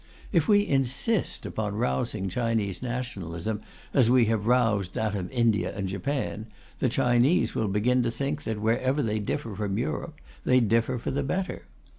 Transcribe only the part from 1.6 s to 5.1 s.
rousing Chinese nationalism as we have roused